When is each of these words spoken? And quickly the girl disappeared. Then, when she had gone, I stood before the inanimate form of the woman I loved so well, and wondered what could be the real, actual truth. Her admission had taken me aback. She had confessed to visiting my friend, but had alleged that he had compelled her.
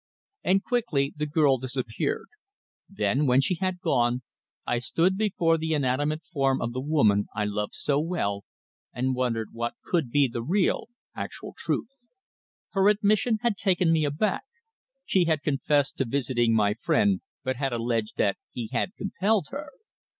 And 0.43 0.63
quickly 0.63 1.13
the 1.15 1.27
girl 1.27 1.59
disappeared. 1.59 2.25
Then, 2.89 3.27
when 3.27 3.39
she 3.39 3.53
had 3.61 3.79
gone, 3.81 4.23
I 4.65 4.79
stood 4.79 5.15
before 5.15 5.59
the 5.59 5.75
inanimate 5.75 6.23
form 6.33 6.59
of 6.59 6.73
the 6.73 6.81
woman 6.81 7.27
I 7.35 7.45
loved 7.45 7.75
so 7.75 7.99
well, 7.99 8.43
and 8.91 9.13
wondered 9.13 9.49
what 9.51 9.75
could 9.85 10.09
be 10.09 10.27
the 10.27 10.41
real, 10.41 10.89
actual 11.15 11.53
truth. 11.55 11.91
Her 12.71 12.89
admission 12.89 13.37
had 13.43 13.57
taken 13.57 13.91
me 13.91 14.03
aback. 14.03 14.41
She 15.05 15.25
had 15.25 15.43
confessed 15.43 15.97
to 15.97 16.05
visiting 16.05 16.55
my 16.55 16.73
friend, 16.73 17.21
but 17.43 17.57
had 17.57 17.71
alleged 17.71 18.17
that 18.17 18.37
he 18.49 18.69
had 18.73 18.95
compelled 18.97 19.49
her. 19.51 19.69